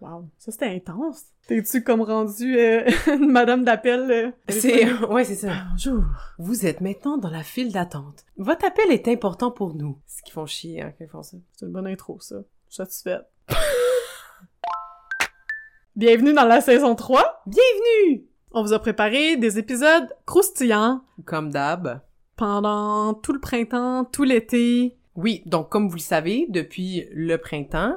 [0.00, 1.24] Wow, ça c'était intense.
[1.48, 4.10] T'es-tu comme rendu euh, une madame d'appel?
[4.10, 4.92] euh, C'est...
[5.08, 5.52] Ouais, c'est ça.
[5.72, 6.04] Bonjour.
[6.38, 8.24] Vous êtes maintenant dans la file d'attente.
[8.36, 9.98] Votre appel est important pour nous.
[10.06, 11.36] Ce qui font chier, hein, quand ils font ça.
[11.56, 12.36] C'est une bonne intro, ça.
[12.68, 13.22] Satisfaite.
[15.96, 17.42] Bienvenue dans la saison 3.
[17.46, 18.24] Bienvenue!
[18.52, 22.02] On vous a préparé des épisodes croustillants Comme d'hab.
[22.36, 24.96] pendant tout le printemps, tout l'été.
[25.16, 27.96] Oui, donc comme vous le savez, depuis le printemps,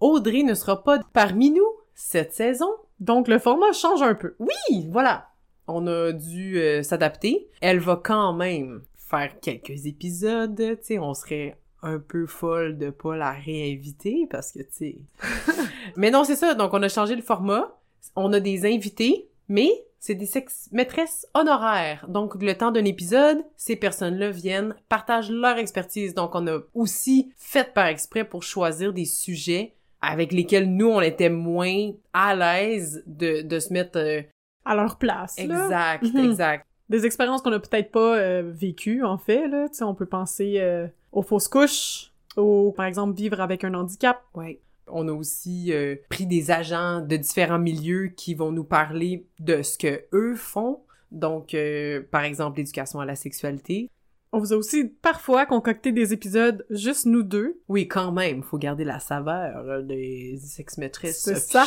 [0.00, 2.70] Audrey ne sera pas parmi nous cette saison.
[2.98, 4.34] Donc le format change un peu.
[4.38, 5.28] Oui, voilà.
[5.66, 7.48] On a dû euh, s'adapter.
[7.60, 12.90] Elle va quand même faire quelques épisodes, tu sais, on serait un peu folle de
[12.90, 14.98] pas la réinviter parce que, tu sais...
[15.96, 17.76] mais non, c'est ça, donc on a changé le format.
[18.16, 20.28] On a des invités, mais c'est des
[20.72, 22.06] maîtresses honoraires.
[22.08, 26.14] Donc, le temps d'un épisode, ces personnes-là viennent, partagent leur expertise.
[26.14, 31.00] Donc, on a aussi fait par exprès pour choisir des sujets avec lesquels nous, on
[31.00, 33.98] était moins à l'aise de, de se mettre...
[33.98, 34.22] euh,
[34.64, 35.38] À leur place.
[35.38, 36.24] exact, Mhm.
[36.30, 36.66] exact.
[36.88, 39.46] Des expériences qu'on a peut-être pas euh, vécues, en fait.
[39.46, 39.68] Là.
[39.68, 43.74] Tu sais, on peut penser euh, aux fausses couches, ou par exemple vivre avec un
[43.74, 44.22] handicap.
[44.34, 44.60] Ouais.
[44.88, 49.62] On a aussi euh, pris des agents de différents milieux qui vont nous parler de
[49.62, 50.80] ce que eux font.
[51.12, 51.56] Donc,
[52.12, 53.88] par exemple, l'éducation à la sexualité.
[54.32, 57.60] On vous a aussi parfois concocté des épisodes juste nous deux.
[57.68, 61.64] Oui, quand même, faut garder la saveur euh, des ex-maîtresses C'est ça.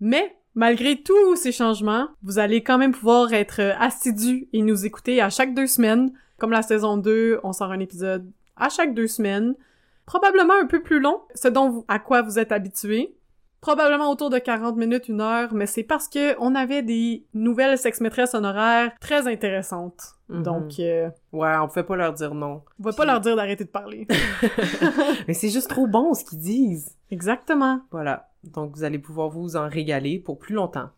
[0.00, 4.86] Mais malgré tous ces changements, vous allez quand même pouvoir être euh, assidus et nous
[4.86, 6.12] écouter à chaque deux semaines.
[6.38, 9.54] Comme la saison 2, on sort un épisode à chaque deux semaines.
[10.06, 13.15] Probablement un peu plus long, ce dont vous, à quoi vous êtes habitués.
[13.66, 17.76] Probablement autour de 40 minutes, une heure, mais c'est parce que on avait des nouvelles
[17.76, 20.14] sex-maîtresses honoraires très intéressantes.
[20.28, 20.42] Mhm.
[20.44, 22.62] Donc, euh, Ouais, on pouvait pas leur dire non.
[22.78, 24.06] on va pas leur dire d'arrêter de parler.
[25.26, 26.94] Mais c'est juste trop bon ce qu'ils disent.
[27.10, 27.80] Exactement.
[27.90, 28.28] Voilà.
[28.44, 30.90] Donc, vous allez pouvoir vous en régaler pour plus longtemps.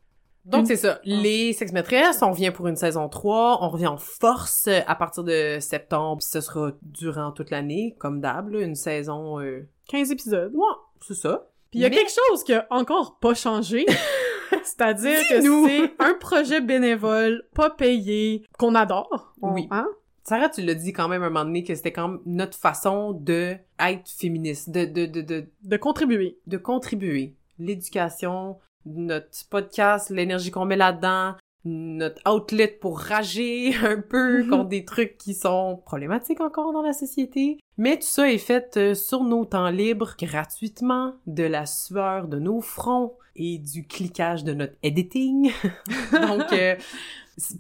[0.45, 1.01] Donc, c'est ça.
[1.05, 3.61] Les sex maîtresses, on revient pour une saison 3.
[3.63, 6.19] On revient en force euh, à partir de septembre.
[6.19, 9.41] Puis ce sera durant toute l'année, comme d'hab, une saison...
[9.41, 9.67] Euh...
[9.89, 10.53] 15 épisodes.
[10.55, 11.47] Ouais, c'est ça.
[11.71, 13.85] Puis il y a Mais- quelque chose qui a encore pas changé.
[14.65, 19.35] C'est-à-dire que c'est un projet bénévole, pas payé, qu'on adore.
[19.43, 19.67] Oui.
[19.71, 19.87] Hein?
[20.25, 23.13] Sarah, tu l'as dit quand même un moment donné que c'était quand même notre façon
[23.13, 26.39] de être féministe, de, de, de, de, De contribuer.
[26.47, 27.35] de contribuer.
[27.59, 31.35] L'éducation, notre podcast, l'énergie qu'on met là-dedans,
[31.65, 34.51] notre outlet pour rager un peu Mhm.
[34.51, 37.59] contre des trucs qui sont problématiques encore dans la société.
[37.79, 42.39] Mais tout ça est fait euh, sur nos temps libres, gratuitement, de la sueur de
[42.39, 45.53] nos fronts et du cliquage de notre editing.
[46.13, 46.75] Donc, euh,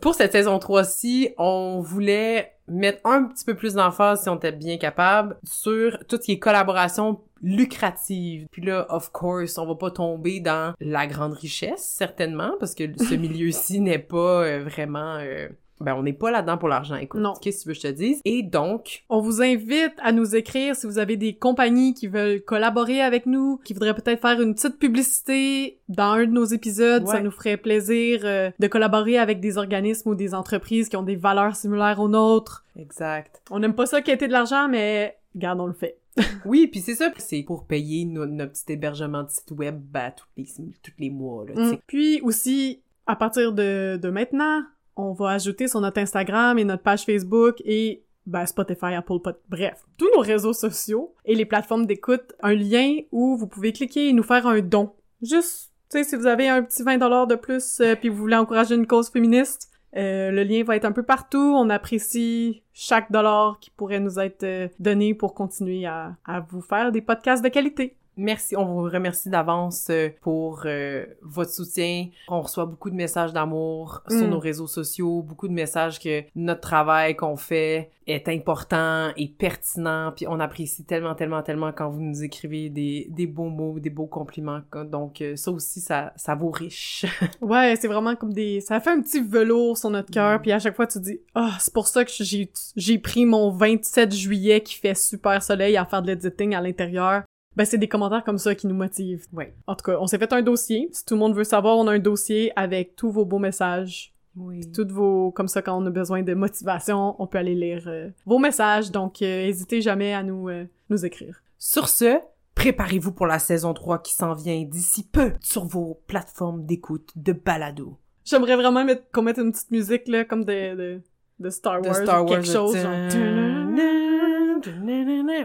[0.00, 4.52] pour cette saison 3-ci, on voulait mettre un petit peu plus d'emphase, si on était
[4.52, 8.48] bien capable, sur tout ce qui est collaboration lucrative.
[8.50, 12.84] Puis là, of course, on va pas tomber dans la grande richesse, certainement, parce que
[12.98, 15.18] ce milieu-ci n'est pas euh, vraiment...
[15.18, 15.48] euh,
[15.80, 16.96] ben, on n'est pas là-dedans pour l'argent.
[16.96, 17.34] Écoute, Non.
[17.40, 18.20] qu'est-ce que tu veux que je te dise?
[18.24, 22.40] Et donc, On vous invite à nous écrire si vous avez des compagnies qui veulent
[22.42, 27.06] collaborer avec nous, qui voudraient peut-être faire une petite publicité dans un de nos épisodes.
[27.06, 31.02] Ça nous ferait plaisir euh, de collaborer avec des organismes ou des entreprises qui ont
[31.02, 32.64] des valeurs similaires aux nôtres.
[32.76, 33.40] exact.
[33.50, 35.96] On n'aime pas ça quêter de l'argent, mais regarde, on le fait.
[36.44, 40.10] Oui, puis c'est ça, c'est pour payer no- notre petit hébergement de site web ben,
[40.16, 40.44] tous, les,
[40.82, 41.54] tous les mois, là.
[41.54, 41.76] Mm.
[41.86, 44.62] Puis aussi, à partir de, de maintenant,
[44.98, 49.36] on va ajouter sur notre Instagram et notre page Facebook et ben, Spotify, Apple Pod,
[49.48, 54.08] bref, tous nos réseaux sociaux et les plateformes d'écoute, un lien où vous pouvez cliquer
[54.08, 54.92] et nous faire un don.
[55.22, 58.36] Juste, tu sais, si vous avez un petit 20$ de plus euh, puis vous voulez
[58.36, 61.54] encourager une cause féministe, euh, le lien va être un peu partout.
[61.56, 66.16] On apprécie chaque dollar qui pourrait nous être euh, donné pour continuer à
[66.50, 67.97] vous faire des podcasts de qualité.
[68.20, 72.08] Merci, on vous remercie d'avance euh, pour euh, votre soutien.
[72.28, 74.30] On reçoit beaucoup de messages d'amour sur Mm.
[74.30, 80.12] nos réseaux sociaux, beaucoup de messages que notre travail qu'on fait est important et pertinent,
[80.16, 83.90] puis on apprécie tellement, tellement, tellement quand vous nous écrivez des, des beaux mots, des
[83.90, 84.60] beaux compliments.
[84.90, 87.04] Donc euh, ça aussi, ça, ça vaut riche.
[87.40, 88.60] Ouais, c'est vraiment comme des...
[88.60, 90.42] Ça fait un petit velours sur notre cœur, Mm.
[90.42, 93.50] puis à chaque fois, tu dis «Ah, c'est pour ça que j'ai j'ai pris mon
[93.50, 97.22] 27 juillet qui fait super soleil à faire de l'editing à l'intérieur.»
[97.58, 99.26] Ben, c'est des commentaires comme ça qui nous motivent.
[99.32, 99.52] Ouais.
[99.66, 100.88] En tout cas, on s'est fait un dossier.
[100.92, 104.14] Si tout le monde veut savoir, on a un dossier avec tous vos beaux messages.
[104.36, 104.70] Oui.
[104.70, 105.32] Toutes vos...
[105.32, 108.92] Comme ça, quand on a besoin de motivation, on peut aller lire euh, vos messages.
[108.92, 111.42] Donc, euh, hésitez jamais à nous, euh, nous écrire.
[111.58, 112.20] Sur ce,
[112.54, 117.32] préparez-vous pour la saison 3 qui s'en vient d'ici peu sur vos plateformes d'écoute de
[117.32, 117.98] balado.
[118.24, 121.00] J'aimerais vraiment mettre, qu'on mette une petite musique, là, comme de, de,
[121.40, 121.96] de Star De Wars.
[121.96, 122.36] Star ou Wars.
[122.36, 122.76] quelque chose.
[122.76, 123.08] genre.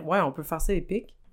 [0.06, 1.16] Ouais, on peut faire ça épique.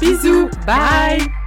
[0.00, 0.50] Bisous!
[0.66, 1.43] bye!